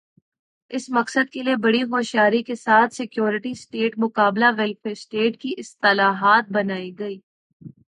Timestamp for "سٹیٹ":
3.53-3.97, 4.95-5.41